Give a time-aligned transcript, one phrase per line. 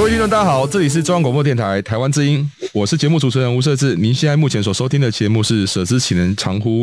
[0.00, 3.94] 各位听众，大家好，这里是中央广播电台台湾之音，我是节目主持人吴瑟智。
[3.96, 6.82] 您现在目前所收听的节目是《舍之岂能藏乎》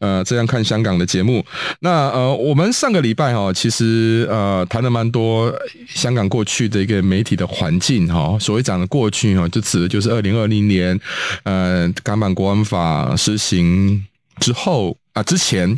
[0.00, 1.42] 呃，这样看香港的节目。
[1.80, 5.50] 那呃，我们上个礼拜哈，其实呃谈了蛮多
[5.88, 8.36] 香港过去的一个媒体的环境哈。
[8.38, 11.00] 所谓讲的过去哈，就指的就是二零二零年
[11.44, 14.04] 呃港版国安法实行
[14.40, 15.74] 之后啊、之前。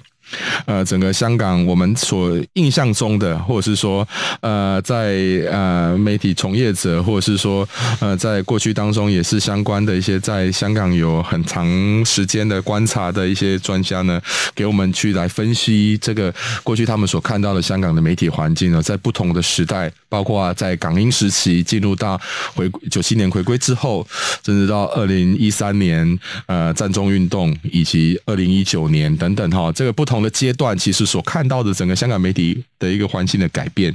[0.66, 4.06] 呃，整个香港我们所印象中的，或者是说，
[4.40, 5.16] 呃，在
[5.50, 11.66] 呃媒体从业者，或者是说，呃，在过去当中也是相关的一些在香港有很长
[12.04, 14.20] 时间的观察的一些专家呢，
[14.54, 22.20] 给我们去来分析这个过去他们所看到的香港的媒体环境呢，在不同的时代，包括在港英时期进入到
[22.54, 24.06] 回九七年回归之后，
[24.44, 30.19] 甚至到二零一三年呃占中运动，以及二零一九年等等哈，这个不同。
[30.22, 33.94] 的阶段，其实所看到的整个香港媒体的一个环境的改变。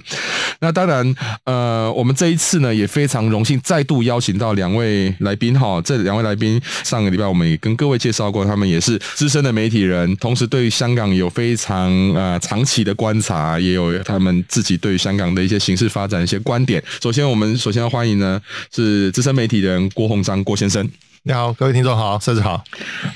[0.59, 5.81] 那当然，呃，我们这一次呢也非常荣幸再度邀请到两位来宾哈。
[5.81, 16.81] 这两位来宾上个礼拜我们也跟各位介绍过，他们也是资深的媒体人，同时对于香港有非常呃长期的观察，也有他们自己对于香港的一些形势发展一些观点。
[17.01, 18.41] 首先，我们首先要欢迎呢
[18.73, 20.89] 是资深媒体人郭鸿章郭先生。
[21.27, 22.63] 你好，各位听众好，设置好。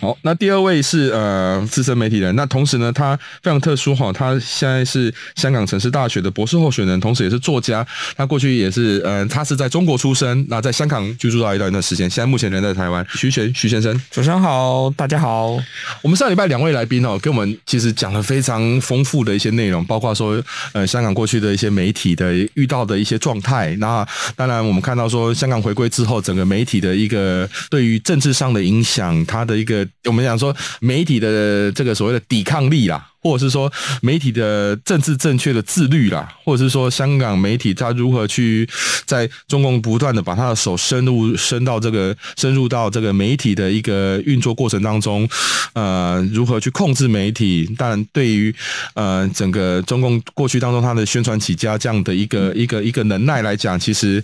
[0.02, 7.86] 好，那第二位是呃资深媒体人，那同时呢，他非常特殊哈，他现在是香港城市大学的博士候选人，同时也是作家。
[8.18, 13.06] 他过去也是呃，他是在中国出生，那在香港居住到一段一段时间，现在目前人在台湾。
[13.14, 15.59] 徐銓徐先生，早上好，大家好。
[16.02, 20.44] 我们上礼拜两位来宾哦，跟我们其实讲了非常丰富的一些内容，包括说
[20.74, 23.76] 呃香港过去的一些媒体的遇到的一些状态。
[23.76, 24.03] 那
[24.36, 33.09] 当然我们看到说香港回归之后，整个媒体的一个对于政治上的影响，它的一个我们讲说媒体的这个所谓的抵抗力啦。
[33.22, 33.72] 或者是说
[34.02, 38.68] 媒体的政治正确的自律啦，或者是说香港媒体它如何去
[39.06, 45.28] 在中共不断的把他的手深入伸到这个深入到这个媒体的一个运作过程当中，
[45.74, 47.69] 呃，如何去控制媒体？
[47.78, 48.56] 但对于
[48.94, 54.24] 呃整个中共过去当中他的宣传起家这样的一个一个一个能耐来讲，其实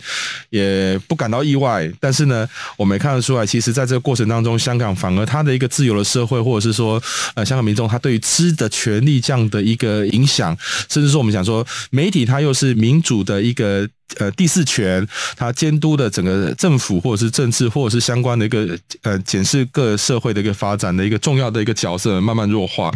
[0.51, 1.91] 也不感到意外。
[1.99, 2.47] 但是呢，
[2.77, 7.01] 我们也看得出来，其实在这个过程当中，香港反而它的一个自由的社会，或者是说
[7.33, 8.69] 呃香港民众他对于知的。
[8.85, 10.55] 权力这样的一个影响，
[10.87, 13.89] 甚至说我们想说媒体它又是民主的一个。
[14.17, 15.05] 呃，第四权，
[15.35, 22.91] 它监督的整个政府或者是政治，或者是相关的一个呃检视各社会的一个发展的一个重要的一个角色，慢慢弱化。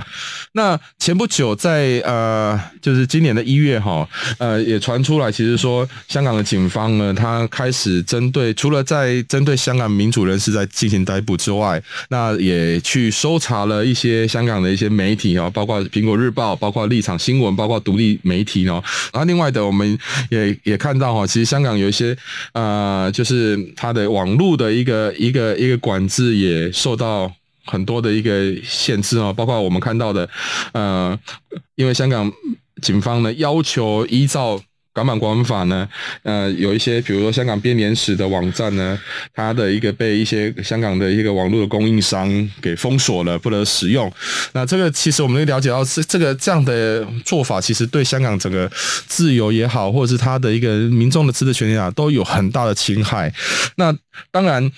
[0.53, 18.81] 那前不久在呃，就是今年的一月哈，呃，也传出来，其实说香港的警方呢，他开始针对除了在针对香港民主人士在进行逮捕之外，那也去搜查了一些香港的一些媒体哦，包括苹果日报，包括立场新闻，包括独立媒体哦。
[19.11, 19.97] 然后另外的，我们
[20.29, 20.98] 也也看。
[20.99, 22.15] 到哈，其实香港有一些
[22.53, 27.31] 呃，就是它的网络的一个一个一个管制也受到
[27.65, 30.29] 很多的一个限制哦，包括我们看到的
[30.73, 31.17] 呃，
[31.75, 32.31] 因为香港
[32.81, 34.61] 警方呢要求依照。
[34.99, 35.87] 港版国安法呢，
[36.23, 38.99] 呃，有一些比如说香港编年史的网站呢，
[39.33, 42.27] 它的一个被一些香港的一个网络的供应商
[42.61, 44.11] 给封锁了，不能使用。
[44.51, 48.69] 那这个其实我们了解到，这这个这样的做法，其实对香港整个
[49.07, 53.33] 自由也好，或者是它的一个民众的知识权利啊，都有很大的侵害。
[53.77, 53.95] 那
[54.31, 54.69] 当然，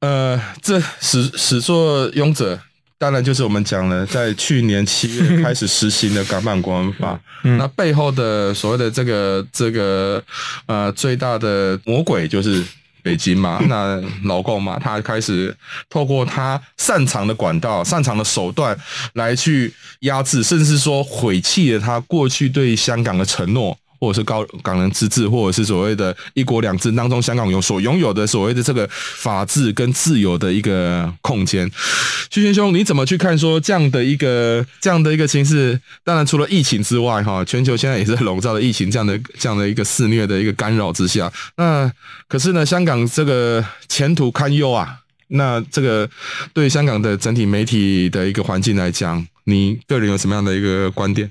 [0.00, 2.60] 呃，这始始作俑者。
[3.04, 10.22] 当然，就是我们讲了，在去年七月开始实行的港版国安法， 嗯、那背后的所谓的这个这个
[10.64, 12.64] 呃最大的魔鬼就是
[13.02, 15.54] 北京嘛， 那老共嘛，他开始
[15.90, 18.74] 透过他擅长的管道、擅长的手段
[19.12, 19.70] 来去
[20.00, 23.76] 压制，甚至说毁弃了他过去对香港的承诺。
[24.04, 31.70] 或者是高港人自治，或者是所谓的一国两制当中，香港有所拥有的所谓的这个法治跟自由的一个空间。
[32.30, 35.80] 徐先兄，你怎么去看说这样的一个这样的一个形势？
[36.04, 41.32] 当然，除了疫情之外，哈，全球现在也是笼罩的疫情这样的这样的一个肆虐的一个干扰之下。
[41.56, 41.90] 那
[42.28, 44.98] 可是呢，香港这个前途堪忧啊。
[45.28, 46.08] 那这个
[46.52, 51.28] 对香港的整体媒体的一个环境来讲，你个人有什么样的一个观点？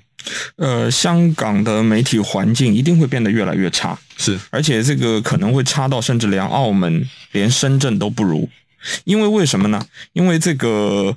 [0.55, 8.49] 呃，香港的媒体环境一定会变得越来越差，是，而且这个可能会差到甚至连澳门、连深圳都不如，
[9.03, 9.85] 因为为什么呢？
[10.13, 11.15] 因为这个。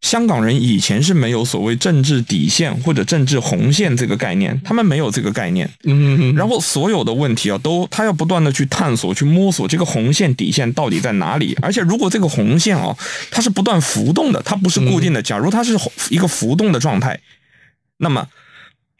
[0.00, 5.68] 香港人以前是没有所谓政治底线或者政治红线这个概念，他们没有这个概念。
[5.82, 11.58] 嗯，然后所有的问题啊，都他要不断的去探索、去摸索这个红线底线到底在哪里。
[11.60, 12.96] 而且，如果这个红线啊，
[13.32, 15.20] 它是不断浮动的，它不是固定的。
[15.20, 15.76] 假如它是
[16.10, 17.18] 一个浮动的状态，
[17.96, 18.24] 那么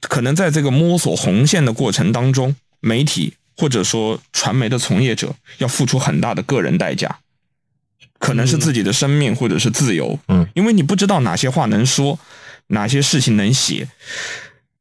[0.01, 7.19] 可能在这个摸索红线的过程当中，媒体或者说传媒的从业者要付出很大的个人代价。
[8.19, 12.19] 可能是自己的生命，或者是自由，嗯，因为你不知道哪些话能说，
[12.69, 13.89] 哪些事情能写。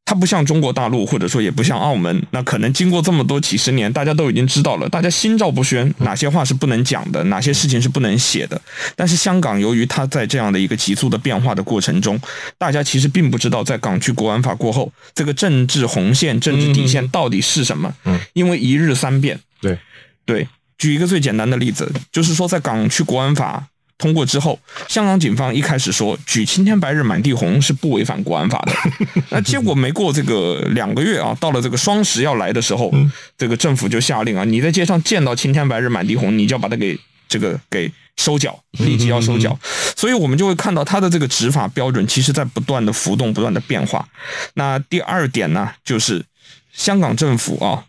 [0.08, 8.60] 它不像中国大陆，或者说也不像澳门，那可能经过这么多几十年，大家都已经知道了，大家心照不宣，哪些话是不能讲的，哪些事情是不能写的。
[8.96, 12.18] 但是香港由于它在这样的一个急速的变化的过程中，
[12.58, 17.94] 大家其实并不知道，在港区国安法过后，这个政治红线、政治底线到底是什么。
[18.06, 19.38] 嗯，因为一日三变。
[19.60, 19.78] 对，
[20.26, 20.48] 对。
[20.78, 23.68] 举一个最简单的例子，就是说，在港区国安法
[23.98, 32.94] 通过之后，香港警方一开始说举青天白日满地红是不违反国安法的， 那结果没过这个两个月啊，到了这个双十要来的时候，
[33.38, 39.58] 这个政府就下令啊，你在街上见到青天白日满地红，你就要把它给这个给收缴，立即要收缴。
[39.96, 44.08] 所以我们就会看到它的这个执法标准，其实在不断的浮动，不断的变化。
[44.54, 46.24] 那第二点呢，就是
[46.72, 47.86] 香港政府啊。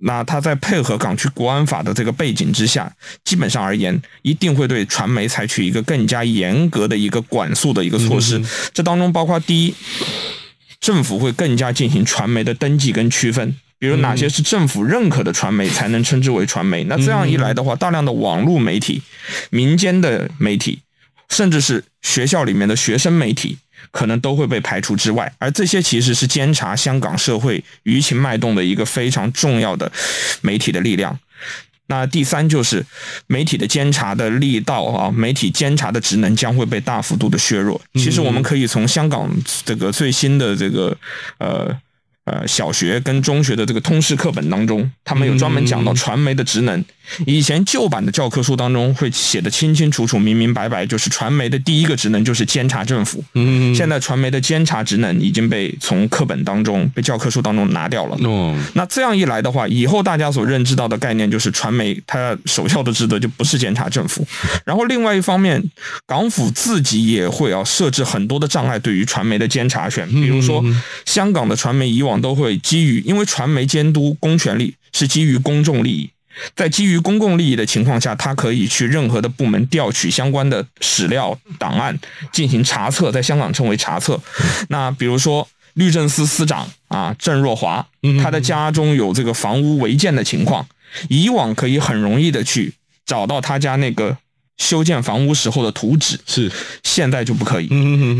[0.00, 2.92] 那他在配合港区国安法的这个背景之下，
[3.24, 8.42] 基本上而言，一定会对传媒采取一个更加严格的一个管束的一个措施。
[8.74, 9.74] 这当中包括第一，
[10.80, 16.84] 政府会更加进行传媒的登记跟区分，比如哪些是政府认可的传媒才能称之为传媒。
[16.84, 19.02] 那这样一来的话，大量的网络媒体、
[19.48, 20.80] 民间的媒体，
[21.30, 23.56] 甚至是学校里面的学生媒体。
[23.90, 29.90] 可能都会被排除之外，而这些其实是监察香港社会舆情脉动的一个非常重要的
[30.40, 31.18] 媒体的力量。
[31.88, 32.84] 那第三就是
[33.26, 37.80] 媒体的监察的力道啊，媒体监察的职能将会被大幅度的削弱。
[37.94, 39.30] 其实我们可以从香港
[39.64, 40.96] 这个最新的这个
[41.38, 41.76] 呃。
[42.26, 46.84] 呃，小学跟中学的这个通识课本当中，他们有专门讲到传媒的职能。
[47.24, 53.22] 以前旧版的教科书当中会写的清清楚楚、明明白白，就是传媒的第一个职能就是监察政府。
[53.34, 58.16] 嗯，现在传媒的监察职能已经被从课本当中、被教科书当中拿掉了。
[58.28, 64.26] 哦，那这样一来的话，以后大家所认知到的概念就是传媒它首要的职责就不是监察政府。
[64.64, 65.62] 然后另外一方面，
[66.08, 70.60] 港府自己也会要设置很多的障碍对于传媒的监察权，比如说
[71.04, 72.15] 香港的传媒以往。
[72.20, 76.10] 都会基于，因为传媒监督公权力是基于公众利益，
[76.54, 81.98] 在基于公共利益的情况下，他可以去任何的部门调取相关的史料档案
[82.32, 84.20] 进行查册，在香港称为查册。
[84.68, 87.84] 那比如说律政司司长啊郑若驊，
[88.22, 90.66] 他的家中有这个房屋违建的情况，
[91.08, 92.74] 以往可以很容易的去
[93.04, 94.18] 找到他家那个。
[94.58, 96.50] 修建房屋时候的图纸是，
[96.82, 97.68] 现在就不可以。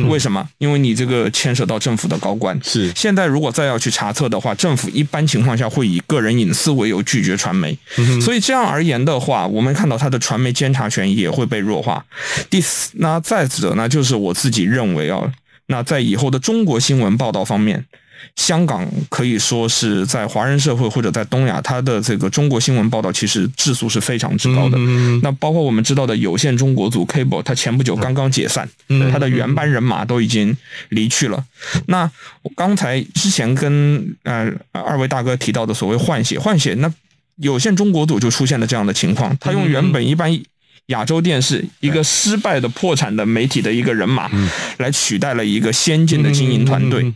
[0.08, 0.46] 为什么？
[0.58, 2.58] 因为你这个牵涉到政府的高官。
[2.62, 7.76] 是，现在如果再要去查册的话，政府一般情况下会以个人隐私为由拒绝传媒。
[8.20, 12.04] 所以这样而言的话，我们看到他的传媒监察权也会被弱化。
[12.50, 15.32] 第四，那再者呢，就是我自己认为啊，
[15.68, 17.86] 那在以后的中国新闻报道方面。
[18.36, 24.78] 香港可以说是在华人社会或者在东亚，它的这个中国新闻报道其实质素是非常之高的。
[25.22, 28.68] 那包括我们知道的有线中国组 Cable，它前不久刚刚解散，
[29.10, 30.56] 它的原班人马都已经
[30.90, 31.44] 离去了。
[31.86, 32.10] 那
[32.54, 36.92] 刚才之前跟呃二位大哥提到的所谓换血换血，那
[37.36, 40.38] 有线中国组就出现了这样的情况，他用原本一般。
[40.86, 44.30] 亚洲电视一个失败的破产的媒体的一个人马，
[44.78, 47.12] 来取代了一个先进的经营团队。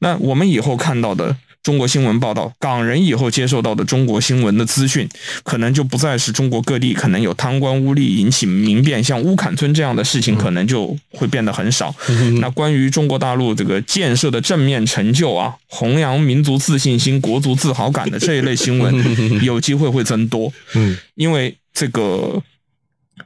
[0.00, 5.08] 那我们以后看到的中国新闻报道，港人以后接受到的中国新闻的资讯，
[5.42, 11.94] 可能就不再是中国各地可能有贪官污吏引起民变，像乌坎村这样的事情，可能就会变得很少。
[12.42, 20.52] 那关于中国大陆这个建设的正面成就啊，弘扬民族自信心、国族自豪感的这一类新闻，有机会会增多。
[21.14, 22.42] 因为这个。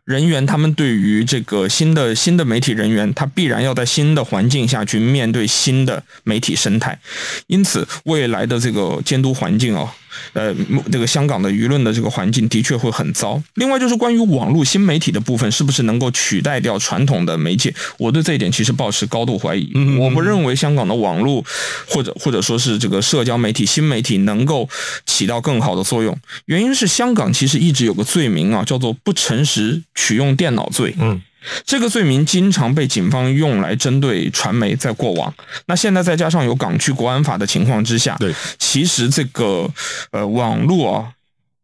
[0.05, 6.99] 人员他们对于这个新的新的媒体人员，他必然要在新的环境下去面对新的媒体生态，
[7.47, 9.91] 因此未来的这个监督环境哦。
[10.33, 10.55] 呃，
[10.91, 13.43] 这个香港的舆论的这个环境的确会很糟。
[13.55, 17.75] 另外就是关于网络新媒体的部分，是不是能够取代掉传统的媒介？
[17.99, 19.71] 我对这一点其实抱持高度怀疑。
[19.99, 21.45] 我不认为香港的网络
[21.87, 24.69] 或者或者说是这个社交媒体新媒体能够
[25.07, 26.17] 起到更好的作用。
[26.47, 30.95] 原因是香港其实一直有个罪名啊，叫做不诚实取用电脑罪。
[30.99, 31.21] 嗯。
[31.65, 35.33] 这个罪名经常被警方用来针对传媒，在过往，
[35.67, 39.71] 那现在再加上有港区国安法的情况之下，对，其实这个
[40.11, 41.13] 呃网络啊。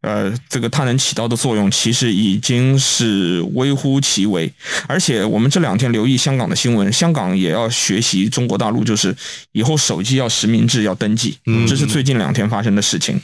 [0.05, 4.53] 呃，这个它能起到的作用其实已经是微乎其微，
[4.87, 9.17] 而且我们这两天留意香港的新闻，香港也要学习中国大陆，就是
[9.53, 13.19] 以后手机要实名制，要登记，这是最近两天发生的事情。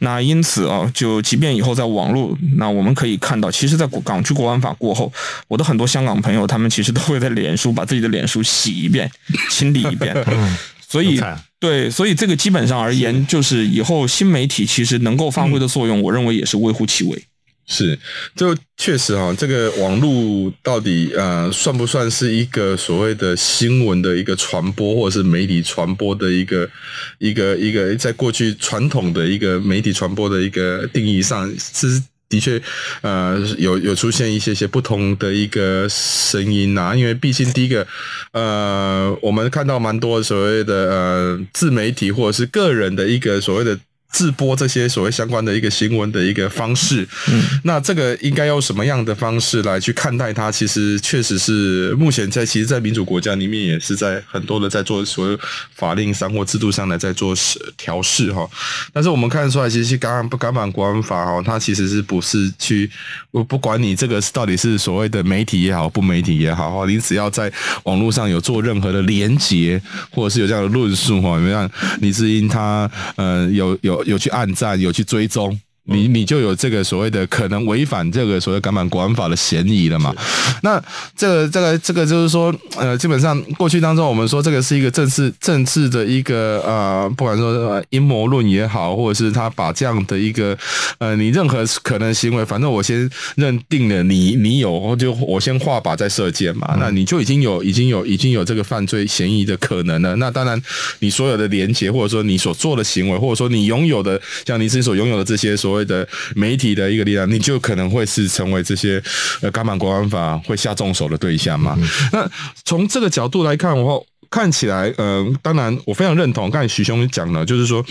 [0.00, 5.10] 那因此啊，就即便以后在网络，那我们可以看到，其实，在港区国安法过后，
[5.48, 9.10] 我的很多香港朋友，他们其实都会在脸书把自己的脸书洗一遍，
[9.50, 10.14] 清理一遍。
[10.88, 11.20] 所以，
[11.58, 17.24] 对，所以这个基本上而言，就是以后新媒体其实能够发挥的作用，我认为也是微乎其微。
[17.66, 17.98] 是，
[18.36, 26.70] 就确实哈，这个网络到底呃算不算是一个所谓的新闻的一个传播，或者是媒体传播的一个
[27.18, 32.00] 一个一个，在过去传统的一个媒体传播的一个定义上是。
[32.28, 32.60] 的确，
[33.02, 37.86] 呃，有有出现一些些不同的一个声音呐、因为毕竟第一个，
[38.32, 43.78] 呃，我们看到蛮多所谓的呃自媒体或者是个人的一个所谓的。
[44.10, 50.50] 自播这些所谓相关的一个新闻的一个方式，嗯，那这个应该用什么样的方式来去看待它？
[50.50, 55.38] 其实确实是目前在其实，在民主国家里面也是在很多的在做所谓
[55.74, 57.34] 法令上或制度上来在做
[57.76, 58.48] 调试哈。
[58.90, 62.90] 但是我们看得出来，其实港版不港版国安法哈，它其实是不是去
[63.32, 69.78] 我不管你这个到底是所谓的媒体也好，不媒体也好哈，你只要在网络上有做任何的连结，
[70.10, 71.70] 或者是有这样的论述哈，你像
[72.00, 74.05] 李智英他呃有有。
[74.06, 75.60] 有去暗战，有去追踪。
[75.86, 80.14] 你你就有这个所谓的可能违反这个所谓港版国安法的嫌疑了嘛？
[80.62, 80.82] 那
[81.16, 90.56] 这个这个这个就是说，呃，基本上过去当中我们说这个是一个政治政治的一个呃，不管说阴谋论也好，或者是他把这样的一个
[90.98, 100.16] 呃，你任何可能行为，反正我先认定了你你有，就我先画靶再射箭嘛，那你就已经有已经有已经有这个犯罪嫌疑的可能了。
[100.16, 100.60] 那当然，
[100.98, 109.02] 你所有的连结或者说你所做的行为，或者说你拥有的像你自己所拥有的这些所谓的媒体的一个力量，你就可能会是成为这些
[109.40, 111.76] 呃港版国安法会下重手的对象嘛？
[112.12, 112.28] 那
[112.64, 113.94] 从这个角度来看的话。
[114.30, 117.84] 看起来，呃，当然我非常认同刚才徐兄讲的，就是说，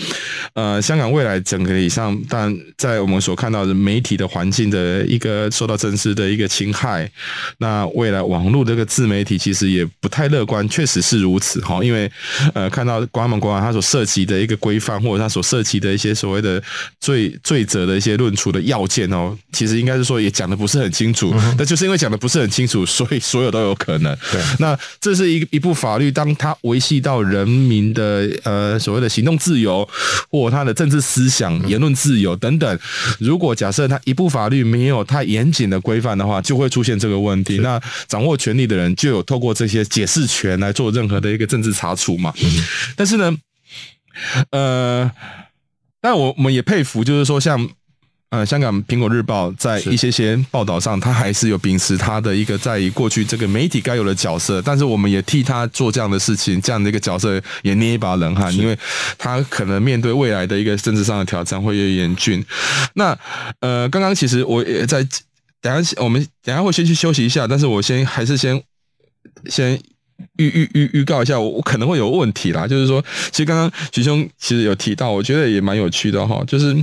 [0.54, 7.10] 呃，香港未来整个以上，但在我们所看到的媒体的环境的一个受到真实的一个侵害，
[7.58, 12.10] 那未来网络这个自媒体其实也不太乐观，确实是如此哈，因为
[12.52, 16.62] 呃，看到国安法国安它所涉及的一个规范，或者它所涉及的一些所谓的
[17.00, 24.14] 罪罪责的一些论处的要件哦，其实应该是说也讲的不是很清楚，那就是因为讲的不是很清楚，所以所有都有可能。
[24.30, 26.25] 对，那这是一一部法律当。
[26.26, 29.88] 当它维系到人民的呃所谓的行动自由，
[30.28, 32.78] 或他的政治思想、言论自由等等，
[33.20, 37.58] 如果假设他一部法律没有太严谨的规范的话，就会出现这个问题。
[37.58, 42.34] 那掌握权力的人就有透过这些解释权来做任何的一个政治查处嘛。
[42.96, 43.36] 但是呢，
[44.50, 45.10] 呃，
[46.00, 47.70] 但我我们也佩服，就是说像。
[48.30, 58.76] 呃，香港苹果日报在一些些报道上，他还是有秉持他的一个在于过去这个媒体该有的角色，但是我们也替他做这样的事情，这样的一个角色也捏一把冷汗，因为
[59.16, 62.44] 他可能面对未来的一个政治上的挑战会越严峻。
[62.94, 63.16] 那
[63.60, 65.06] 呃，刚刚其实我也在
[65.62, 68.60] 等下，我们等下会先去休息一下，但是我先还是先
[69.48, 69.80] 先。
[70.36, 72.66] 预预预预告一下，我我可能会有问题啦。
[72.66, 76.42] 就是说，其实刚刚徐兄其实有提到，我觉得也蛮有趣的哈。
[76.46, 76.74] 就是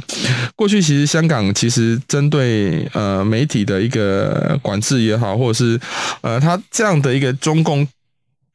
[0.55, 5.79] 过去其实香港其实针对呃媒体的一个管制也好，或者是
[6.21, 7.87] 呃他这样的一个中共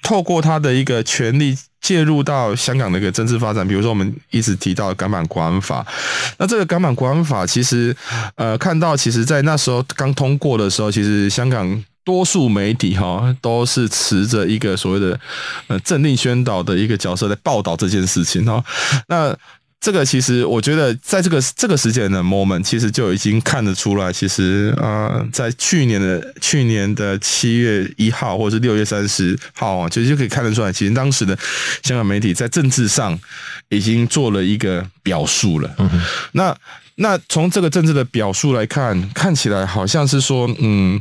[0.02, 5.84] 透过他的一个权力介入到香港的一个政治发展，比如说我们一直提到港版国安法，
[6.38, 7.94] 那这个港版国安法其实
[8.36, 11.84] 呃看到，其实在那时候刚通过的时候，其实香港。
[12.08, 15.20] 多数媒体哈都是持着一个所谓的
[15.66, 18.64] 呃政令宣导的一个角色在报道这件事情哈。
[19.08, 19.36] 那
[19.78, 31.36] 这个其实我觉得在这个这个时间的 moment，其实就已经看得出来，其实呃在去年的去年的七月一号或者是六月三十号啊，其实就可以看得出来，其实当时的
[31.82, 33.18] 香港媒体在政治上
[33.68, 35.70] 已经做了一个表述了。
[35.76, 35.90] 嗯。
[36.32, 36.56] 那
[36.94, 40.98] 那从这个政治的表述来看，看起来好像是说，嗯。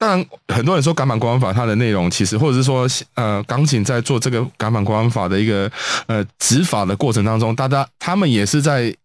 [0.00, 5.70] 当然，很多人说《港版国安法》它的内容，其实或者是说，呃，港警在做这个《港版国安法》的一个
[6.06, 8.96] 呃执法的过程当中，大家他们也是在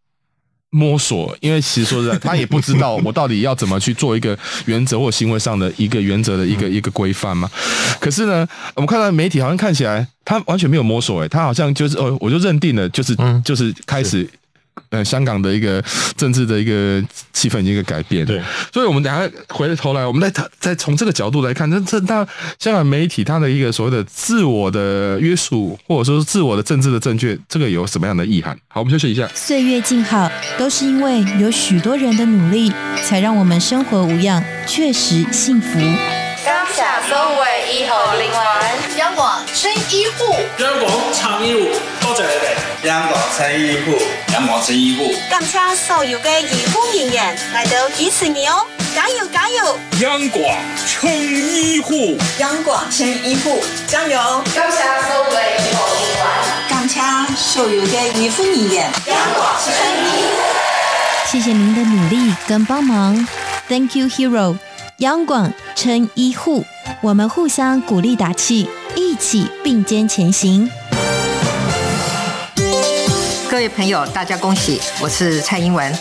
[0.69, 7.51] 摸索，因为其实说实在，他也不知道我到底要怎么去做一个原则或行为上的一个原则的一个一个规范嘛。
[7.99, 14.25] 可是呢，我们看到媒体好像看起来他完全没有摸索，诶，他好像就是哦，我就认定了，就是就是开始。
[14.89, 15.83] 呃，香港的一个
[16.15, 17.03] 政治的一个
[17.33, 18.41] 气氛已经一个改变，对，
[18.73, 22.25] 所以我们等下回过头来，我们再再从这个角度来看，这这大
[22.59, 28.57] 香港媒体它的一个所谓的自我的约束，或者说是自我的政治的正确，这个有什么样的意涵？
[28.67, 29.27] 好，我们休息一下。
[29.33, 32.71] 岁月静好，都是因为有许多人的努力，
[33.03, 35.79] 才让我们生活无恙，确实幸福。
[36.45, 41.69] 刚下收尾以后，另外央广撑医护，央广撑医护，
[42.01, 42.87] 多谢你哋。
[42.87, 43.97] 央广撑医护，
[44.33, 45.13] 央广撑医护。
[45.29, 48.65] 感谢所有嘅医护人员来到支持你哦，
[48.95, 49.77] 加油加油！
[50.01, 50.43] 央广
[50.87, 54.43] 撑医护，央广撑医护，加油！
[54.55, 54.77] 刚下
[55.07, 56.25] 收尾以后，另外
[56.69, 56.99] 感谢
[57.35, 60.41] 所有嘅医护人员，央广撑医护。
[61.25, 63.27] 谢谢您的努力跟帮忙
[63.67, 64.57] ，Thank you, hero。
[64.99, 66.63] 央广撑医护，
[67.01, 70.69] 我们互相鼓励打气，一起并肩前行。
[73.49, 74.81] 各位朋友，大家恭喜！
[74.99, 75.93] 我是蔡英文，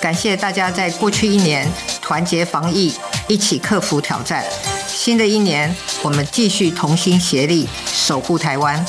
[0.00, 1.66] 感谢大家在过去一年
[2.00, 2.94] 团结防疫，
[3.28, 4.44] 一起克服挑战。
[4.86, 8.84] 新的一年，我们继续同心协力守护台湾。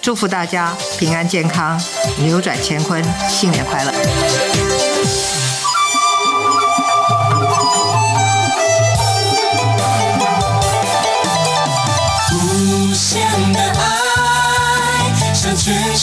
[0.00, 1.80] 祝福大家平安健康，
[2.18, 4.73] 扭转乾坤，新年快乐！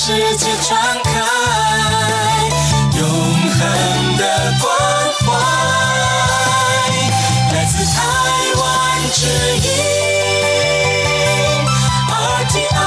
[0.03, 1.11] 世界传开
[2.97, 4.23] 永恒的
[4.59, 4.65] 关
[5.19, 5.29] 怀，
[7.53, 8.01] 来自台
[8.57, 8.61] 湾
[9.13, 9.27] 之
[9.57, 9.69] 音
[12.09, 12.81] RTI。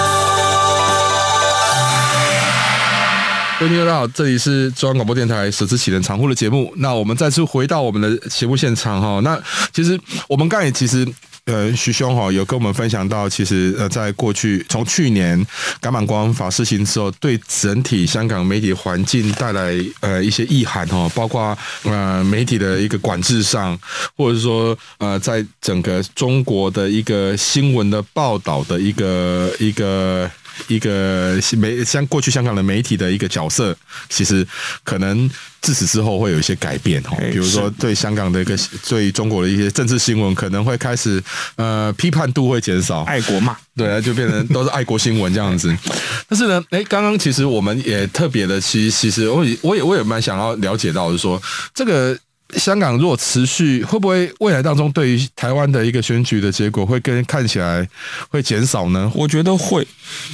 [3.61, 6.73] 各位听众大家好，这里是中央广播电台舍之启人常护的节目。
[6.79, 9.21] 那我们再次回到我们的节目现场哈。
[9.23, 9.41] 那
[9.73, 11.07] 其实我们刚才其实。
[11.47, 15.47] 呃，徐兄哈有跟我们分享到，其实呃，在过去从去年
[15.81, 23.79] 港版国安法施行之后，对整体香港媒体环境带来呃一些意涵哦，包括呃媒体的一个管制上，
[24.17, 30.31] 或者说呃在整个中国的一个新闻的报道的一个一个。
[30.69, 33.77] 一个媒像过去香港的媒体的一个角色，
[34.09, 34.47] 其实
[34.83, 35.29] 可能
[35.61, 37.17] 自此之后会有一些改变哦。
[37.33, 38.57] 比如说对香港的一个
[38.89, 41.23] 对中国的一些政治新闻，可能会开始
[41.57, 45.75] 呃批判度会减少，爱国嘛，对啊，就变成都是爱国新闻这样子。
[46.29, 51.41] 但是呢，哎，刚刚其实我们也特别的，其实其实我也我也我也蛮想要了解到，就是说
[51.75, 52.19] 这个。
[52.57, 57.87] 香港如果持续，会不会未来当中对于台湾的一个选举的结果会跟看起来
[58.29, 59.11] 会减少呢？
[59.15, 59.87] 我觉得会。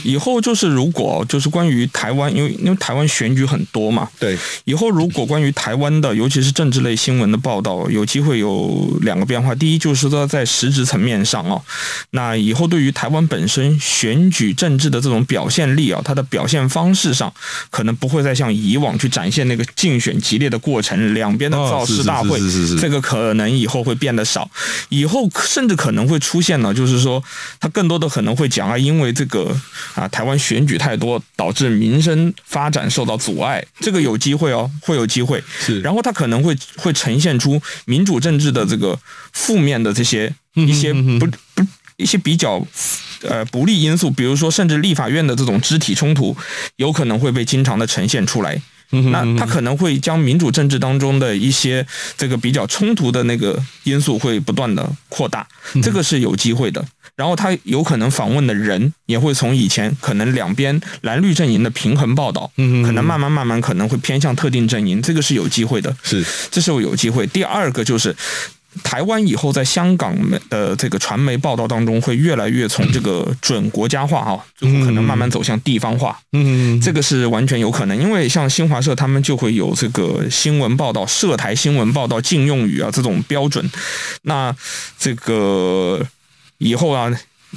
[0.02, 4.36] 以后就是如果就是关于台湾，因为因为台湾选举很多嘛，对。
[4.64, 9.54] 以后如果关于台湾的，尤其是政治类新闻的报道，有机会有两个变化。
[9.54, 11.62] 第一就是说在实质层面上哦，
[12.10, 17.32] 那以后对于台湾本身选举政治的这种表现力啊，它的表现方式上，
[17.70, 22.02] 可能不会再像以往去展现那个竞选激烈的过程，两边的造势。
[22.10, 22.40] 大会，
[22.80, 24.50] 这个可能以后会变得少，
[24.88, 27.22] 以后甚至可能会出现呢，就是说，
[27.60, 29.56] 他更多的可能会讲啊，因为这个
[29.94, 35.42] 啊，台湾选举太多，导致民生发展受到阻碍，这个有机会哦，会有机会。
[35.60, 38.98] 是，然后他可能会会呈现出民主政治的这个
[39.32, 42.66] 负面的这些一些不不一些比较
[43.22, 46.36] 呃不利因素，比如说甚至立法院的这种肢体冲突，
[46.76, 48.60] 有可能会被经常的呈现出来。
[49.12, 55.46] 那他可能会将民主政治当中的一些这个比较冲突的那个因素会不断的扩大，
[55.80, 56.84] 这个是有机会的。
[57.14, 65.96] 然后他有可能访问的人也会从以前可能两边蓝绿阵营的平衡报道，可能慢慢慢慢可能会偏向特定阵营，这个是有机会的。
[66.02, 67.24] 是，这是有机会。
[67.28, 68.16] 第二个就是。
[68.82, 70.16] 台湾以后在香港
[70.48, 76.18] 的这个传媒报道当中，会越来越从这个准国家化哈，最后可能慢慢走向地方化。
[76.32, 83.70] 嗯，这个是完全有可能，因为像新华社他们就会有这个新闻报道、涉台新闻报道禁用语啊这种标准。
[84.22, 84.54] 那
[84.98, 86.06] 这个
[86.58, 87.10] 以后啊。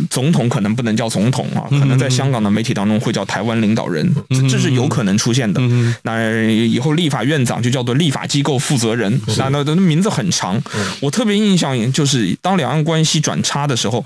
[0.10, 5.62] 总统可能不能叫总统啊，可能在香港的媒体当中会叫台湾领导人，这这是有可能出现的。
[6.04, 10.62] 那以后立法院长就叫做立法机构负责人，那那那名字很长。
[11.00, 14.04] 我特别印象就是当两岸关系转差的时候，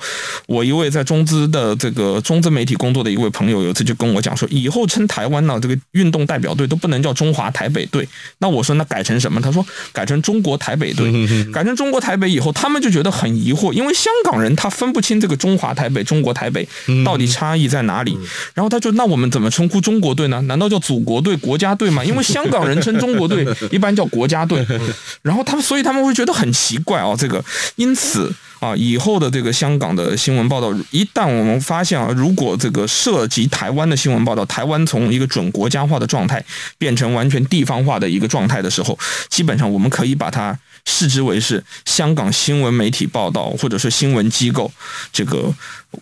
[0.48, 8.08] 我一位在中资的这个中资媒体工作的一位朋友，有一次就跟我讲说，以后称台湾呢这个运动代表队都不能叫中华台北队。
[8.40, 9.40] 那我说那改成什么？
[9.42, 11.08] 他说改成中国台北队。
[11.54, 16.68] 改成中国台北以后，他们就觉得很疑惑，因为香港人他分不清这个中华台北、中国台北
[17.06, 18.18] 到底差异在哪里。
[18.54, 20.42] 然后他就那我们怎么称呼中国队呢？
[20.42, 22.04] 难道叫祖国队、国家队吗？
[22.10, 24.66] 因为香港人称中国队 一般叫国家队。
[25.22, 27.44] 然后他们所以他们会觉得很奇怪哦，这个
[27.76, 28.34] 因此。
[28.60, 36.44] 啊，以后的这个香港的新闻报道，一旦我们发现啊，如果这个涉及台湾的新闻报道，台湾从一个准国家化的状态
[36.80, 38.98] 变成完全地方化的一个状态的时候，
[39.30, 40.58] 基本上我们可以把它
[40.88, 44.72] 视之为是香港新闻媒体报道或者是新闻机构
[45.12, 45.54] 这个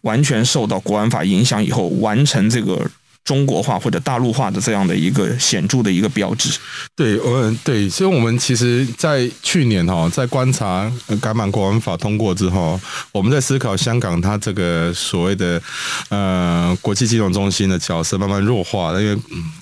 [0.03, 2.89] 完全受到国安法影响以后完成这个。
[3.25, 6.49] 中国化或者大陆化的这样的一个显著的一个标志。
[6.95, 12.79] 对，我对，所以我们其实，在去年哈，在观察港版国安法通过之后，
[13.11, 15.61] 我们在思考香港它这个所谓的
[16.09, 19.17] 呃国际金融中心的角色慢慢弱化，因为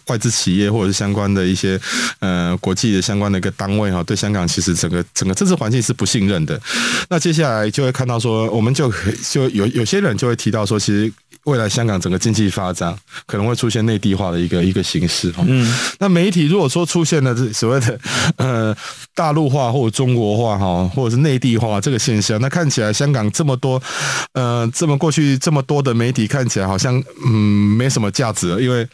[0.08, 1.80] 外资企业或者是相关的一些
[2.19, 6.60] 呃国际的相关的一个单位哈，对香港其实整个整个政治环境是不信任的。
[7.10, 8.91] 那接下来就会看到说，我们就
[9.32, 11.12] 就有有些人就会提到说，其实。
[11.45, 12.95] 未来香港整个经济发展
[13.26, 15.44] 可能会出现内地化的一个一个形式哈。
[15.48, 18.00] 嗯，那媒体如果说出现了这所谓的
[18.38, 18.76] 呃
[19.16, 23.82] 大陆化或者中国化哈，或者是内地化这个现象，那看起来香港这么多
[24.34, 27.32] 呃这么过去这么多的媒体看起来好像嗯
[27.78, 28.88] 没什么价值了，因为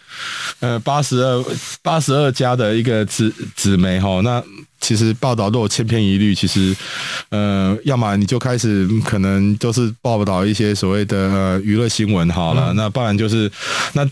[0.60, 1.46] 呃八十二
[1.82, 4.44] 八十二家的一个纸纸媒哈那。
[4.82, 6.74] 其实报道都有千篇一律，其实，
[7.32, 13.52] 呃，要么你就开始可能就是报道一些所谓的呃娱乐新闻好了，嗯、那不然就是
[13.92, 14.10] 那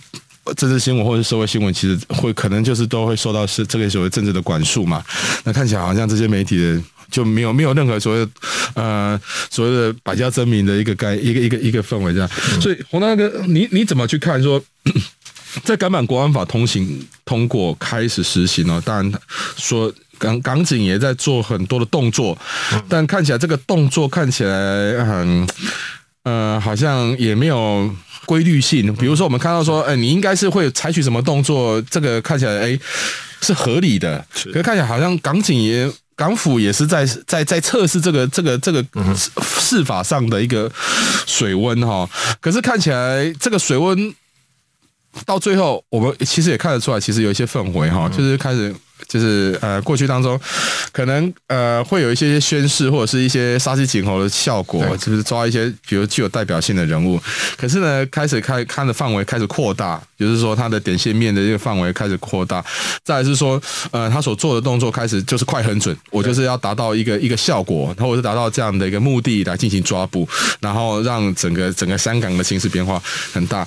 [0.56, 5.04] 政治新闻或者社会新闻，其实会可能就是都会受到是这个所谓政治的管束嘛。
[5.44, 8.28] 那看起来好像这些媒体的就没有没有任何所谓
[8.74, 12.30] 呃所谓的百家争鸣的一个概一个一个一个氛围这样。
[12.54, 14.62] 嗯、所以洪大哥，你你怎么去看说？
[15.64, 19.12] 在港版国安法通行通过开始实行了，当然
[19.56, 22.38] 说港港警也在做很多的动作，
[22.88, 25.48] 但看起来这个动作看起来很
[26.28, 27.90] 呃，好像也没有
[28.26, 28.94] 规律性。
[28.96, 32.78] 比如说，我们看到说，哎，你应该是会采取什么动作，这个看起来哎
[33.42, 38.84] 是合理的，可是看起来好像港警也港府也是在在在测试这个这个这个
[39.62, 40.70] 试法上的一个
[41.26, 42.10] 水温哈。
[42.42, 44.13] 可是看起来这个水温。
[45.26, 48.76] 到最后，我们其实也看得出来，其实有一些氛围哈，就是开始。
[49.08, 50.39] 就是呃，过去当中
[50.91, 57.20] 可能呃会有一些宣誓或者是一些杀鸡儆猴的效果，就是抓一些比如具有代表性的人物。
[57.58, 62.63] 可是呢，开始开看的范围开始扩大，就是说他的点线面的这个范围开始扩大。
[63.04, 70.28] 再来是说，呃，他所做的动作开始就是快很准，我就是要达到一个一个效果，或者是达到这样的一个目的来进行抓捕，
[70.60, 73.65] 然后让整个整个香港的形势变化很大。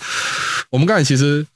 [0.68, 1.46] 我们刚才其实。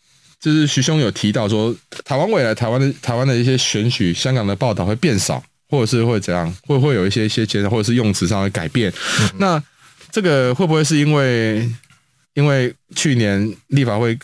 [0.45, 8.93] 就是徐兄有提到说，台湾未来台湾的台湾的一些选举，香港的报道会变少，或者是会怎样，会会有一些一些减少，或者是用词上的改变。
[9.23, 9.65] 嗯、那
[10.11, 11.67] 这个会不会是因为
[12.35, 14.19] 因为去年立法会？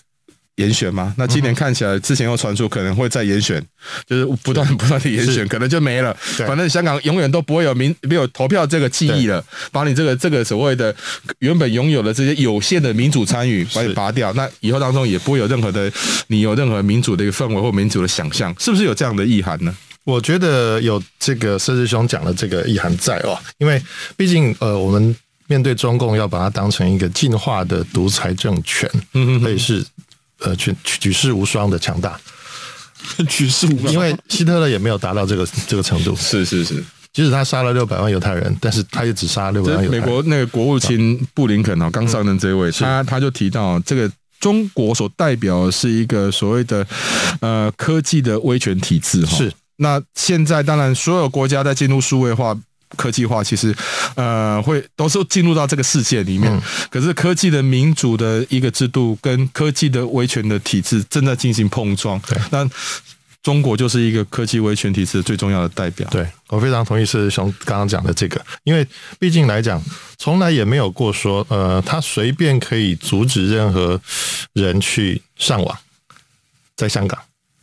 [0.61, 1.15] 延选吗？
[1.17, 3.61] 那今年看起来，之前又传出可能会再严选，
[4.07, 6.15] 就是不断 不断的严选，可能就没了。
[6.47, 9.43] 反正香港永远都不会有民没有投票这个记忆了，
[9.73, 10.95] 把你这个这个所谓的
[11.39, 15.91] 原本拥有的这些有限的民主参与把你拔掉，那以后当中也不会有任何的
[16.29, 19.75] 你有任何民主的一个氛围或民主的想象，是不是有这样的意涵呢？
[20.05, 23.81] 我觉得有这个社志兄讲的这个意涵在哦，因为
[24.17, 25.15] 毕竟呃，我们
[25.47, 29.85] 面对中共要把它当成一个进化的独裁政权，嗯，可以是。
[30.41, 32.19] 呃，举举世无双的强大，
[33.29, 36.15] 举世无双，因为希特勒也没有达到这个这个程度。
[36.17, 40.05] 是是是，即使他杀了六百万犹太人，但是他也只杀了六百万犹太人。
[40.05, 46.87] 美国那个国务卿布林肯啊，刚上任这位，他他就提到，这个中国所代表的是一个所谓的
[47.41, 49.37] 呃科技的威权体制哈。
[49.37, 52.59] 是，那现在当然所有国家在进入数位化。
[52.97, 53.75] 科技化其实，
[54.17, 56.61] 呃，会都是进入到这个世界里面。
[56.91, 62.21] 可是科技的民主的一个制度跟科技的威权的体制正在进行碰撞。
[62.51, 62.69] 那
[63.43, 66.07] 中国就是一个科技威权体制最重要的代表。
[66.11, 68.87] 对，我非常同意社志兄刚刚讲的这个，因为
[69.19, 69.83] 毕竟来讲，
[70.19, 73.99] 从来也没有过说，呃，他随便可以阻止任何
[74.53, 75.79] 人去上网，
[76.77, 77.19] 在香港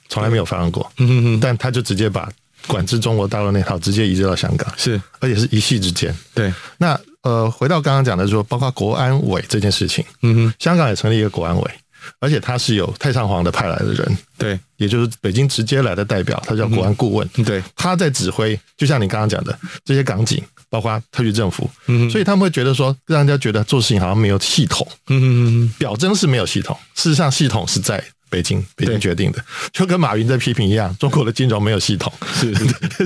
[0.10, 0.92] 从来没有发生过。
[0.98, 2.28] 嗯哼哼，但他就直接把。
[2.68, 6.16] 管制中国大陆那套直接移植到香港，是，而且是一夕之间。
[6.34, 11.72] 对，那呃，回到刚刚讲的说，包括国安委这件事情，嗯哼，香港也成立一个国安委，
[12.20, 28.04] 而且他是有太上皇的派来的人，对，也就是北京直接来的代表，他叫国安顾问，嗯、对，他在指挥，就像你刚刚讲的这些港警，包括特区政府，嗯，所以他们会觉得说，让人家觉得做事情好像没有系统，嗯嗯，表征是没有系统，事实上系统是在。
[28.30, 32.12] 北京，北京决定的，就跟马云在批评一样，中国的金融没有系统。
[32.34, 32.54] 是，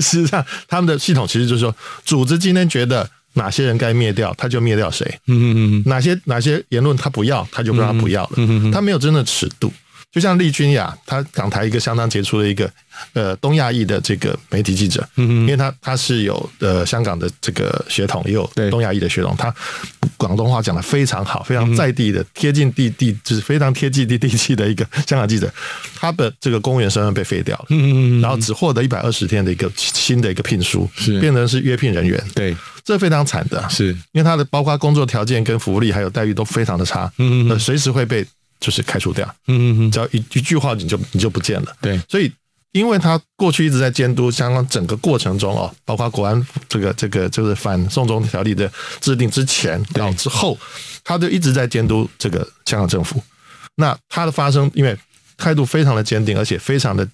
[0.22, 5.06] 实上，他们的系统其实就是说，组织今天觉得哪些人该灭掉，他就灭掉谁。
[5.26, 8.30] 嗯嗯嗯，哪些哪些言论他不要，他就让他不要了。
[8.36, 9.72] 嗯嗯，他没有真的尺度。
[10.12, 12.70] 就像利君雅，他港台一个相当杰出的一个
[13.14, 19.52] 呃东亚裔的这个媒体记者，嗯嗯，因为他他是有呃香港的这个血统，也有东亚裔的血统，他
[20.18, 25.50] 广东话讲的非常好，非常在地的贴近地地，就是非常贴近地地气的一个香港记者，
[25.94, 31.18] 他的这个公务员身份被废掉了，嗯嗯，然后只获得一百二十天的一个新的一个聘书，是。
[31.20, 33.96] 变成是约聘人员，对，这非常惨的，是。
[34.12, 38.26] 因为他的包括工作条件跟福利还有待遇都非常的差，嗯嗯，随时会被。
[38.62, 42.32] 就是开除掉，嗯嗯嗯，只要一一句话你就你就不见了，对，所以
[42.70, 48.70] 因为他过去一直在监督香港整个过程中哦，包括国安这个这个就是反送中条例的
[49.00, 50.56] 制定之前到之后，
[51.02, 53.20] 他就一直在监督这个香港政府。
[53.74, 54.96] 那他的发生，因为
[55.36, 57.06] 态度非常的坚定，而且非常的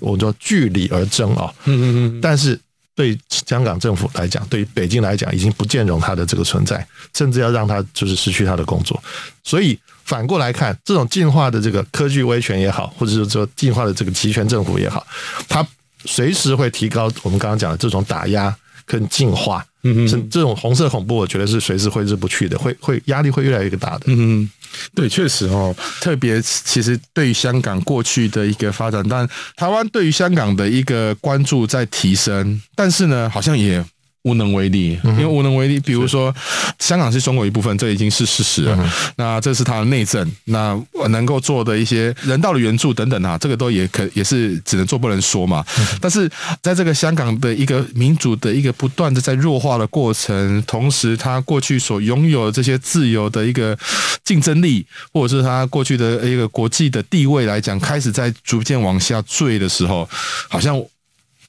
[0.00, 1.86] 我说据理而争啊，嗯嗯
[2.18, 2.60] 嗯，但是
[2.96, 9.02] 对香港政府来讲，对于北京来讲，已经不兼容他的这个存在，甚至要让他就是失去他的工作，
[9.44, 9.78] 所以。
[10.06, 15.06] 反过来看，这种进化的这个科技威权也好，或者是说进化的这个集权政府也好，
[15.48, 15.66] 它
[16.04, 19.66] 随时会提高我们刚刚讲的这种打压跟进化。
[19.82, 24.06] 嗯嗯，这种红色恐怖，我觉得是随时挥之不去的，会会压力会越来越大的。
[24.06, 24.50] 嗯嗯，
[24.94, 33.84] 对，确实哦，特别其实对于香港过去的一个发展，但台湾对于香港的一个关注在提升，但是呢，好像也。
[34.26, 35.78] 无能为力，因为无能为力。
[35.78, 36.34] 比如说，
[36.80, 38.92] 香港是中国一部分，这已经是事实了。
[39.14, 40.76] 那这是他的内政，那
[41.10, 45.64] 能够做的一些人道的援助等等啊，这个都也可也是只能做不能说嘛。
[46.00, 46.28] 但是
[46.60, 53.78] 在这个香港的一个民主的一个不断的在弱化的过程，同时他过去所拥有的这些自由的一个
[54.24, 60.08] 竞争力，或者是他过去的一个国际的地位来讲，开始在逐渐往下坠的时候，
[60.48, 60.76] 好像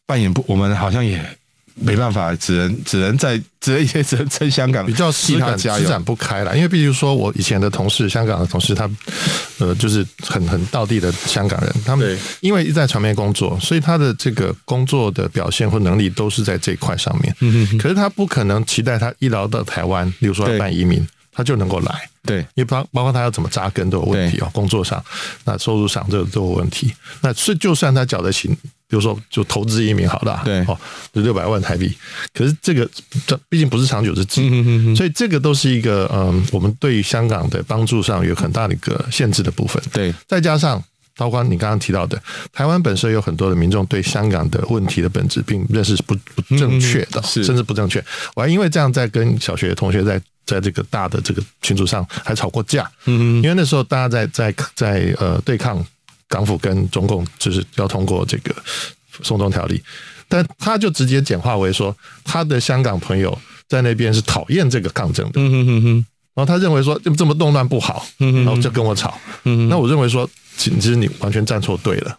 [0.05, 1.36] 扮演不，我们好像也。
[1.79, 6.55] 没办法，只能只能在只能也只能撑香港，比较施展施展不开了。
[6.55, 8.89] 因为比如说，我以前的同事，香港的同事，他
[9.59, 17.35] 呃，就是很很道地的香港人，他们因为一直在传媒工作，所以他的这个工作的表现或能力都是在这一块上面。
[17.41, 22.09] 嗯，可是他不可能期待他一来到台湾，比如说要办移民，他就能够来。
[22.23, 25.01] 对，因为包包括他要怎么扎根都有问题哦，工作上、
[25.45, 26.93] 那收入上这都有问题。
[27.21, 28.49] 那是就算他缴得起，
[28.89, 30.77] 比如说就投资移民好了，对哦，
[31.13, 31.93] 就六百万台币。
[32.33, 32.89] 可是这个
[33.25, 34.49] 这毕竟不是长久之计，
[34.95, 39.81] 所以这个都是一个嗯，我们对于香港的帮助上有很大的一个限制的部分。
[39.91, 40.81] 对，再加上
[41.15, 42.21] 包括你刚刚提到的，
[42.53, 48.03] 台湾本身有很多的民众对香港的问题的本质并认识是不不正确的，甚至不正确。
[48.35, 50.21] 我还因为这样在跟小学同学在。
[50.47, 55.85] 在这个大的这个群组上还吵过架，嗯，因为那时候大家在在在呃对抗
[56.27, 58.55] 港府跟中共，就是要通过这个
[59.23, 59.81] 送中条例，
[60.27, 63.37] 但他就直接简化为说，他的香港朋友
[63.67, 72.17] 在那边是讨厌这个抗争的，嗯哼哼哼，然后他认为说这么动乱不好，然后就跟我吵，嗯，那我认为说，其实你完全站错队了，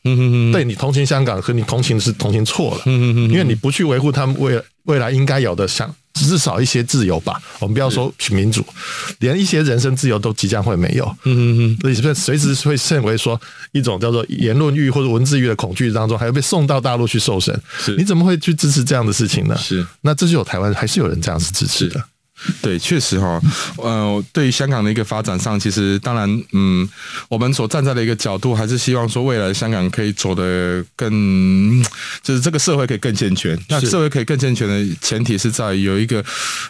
[0.52, 5.94] 对你同情香港和你同情是同情错了，因为你不去维护他们未未来应该有的香。
[6.26, 8.64] 至少一些自由吧，我们不要说民主，
[9.20, 11.04] 连一些人身自由都即将会没有。
[11.24, 13.40] 嗯嗯嗯，所以随时会认为说
[13.72, 17.58] 一种叫做言论欲或者文字狱的恐惧当中，还要被送到大陆去受审。
[17.78, 19.56] 是，你怎么会去支持这样的事情呢？
[19.56, 22.02] 是，那这就有台湾还是有人这样子支持的。
[22.62, 23.40] 对，确实哈，
[23.76, 26.88] 呃，对于香港的一个发展上，其实当然，嗯，
[27.28, 31.82] 我们所站在的一个角度，还是希望说未来香港可以走得更，
[32.22, 33.58] 就是这个社会可以更健全。
[33.68, 36.24] 那社会可以更健全的前提是在有一个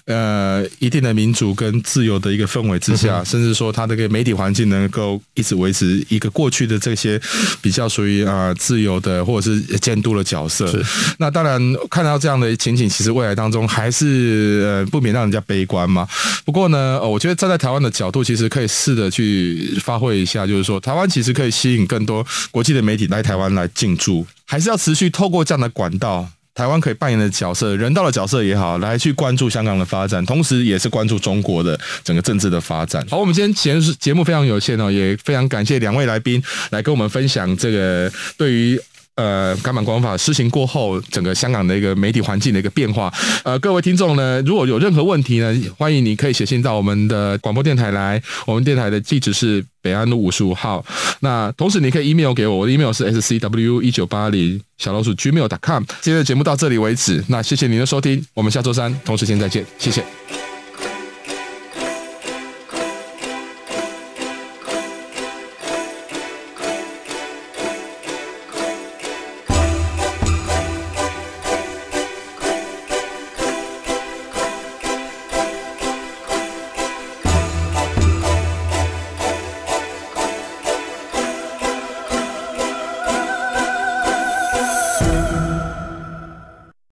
[0.07, 7.21] 呃一定的民主跟自由的一个氛围之下，甚至说它这个媒体环境能够一直维持一个过去的这些
[7.61, 10.73] 比较属于啊自由的或者是监督的角色。
[11.19, 15.58] 那当然看到这样的情景，其实未来当中还是呃不免让人家悲。
[15.59, 16.07] 悲观嘛？
[16.45, 33.05] 不过呢，我觉得站在台湾的角度，其实可以试着去发挥一下，就是说，台湾其实可以吸引更多国际的媒体来台湾来进驻，还是要持续透过这样的管道，台湾可以扮演的角色，人道的角色也好，来去关注香港的发展，同时也是关注中国的整个政治的发展。
[33.11, 36.41] 好，我们今天节节目非常有限哦，也非常感谢两位来宾
[36.71, 38.81] 来跟我们分享这个对于。
[39.19, 43.13] 呃《港版国安法》施行过后，整个香港的一个媒体环境的一个变化。
[43.43, 50.85] 呃，各位听众呢，如果有任何问题呢，欢迎你可以写信到我们的广播电台来，我们电台的地址是北安路五十五号。
[51.21, 55.83] 那同时你可以 email 给我，我的 email 是 scw 一九八零小老鼠 gmail.com。
[56.01, 60.48] 今天的节目到这里为止，那谢谢您的收听，我们下周三同时间再见，谢谢。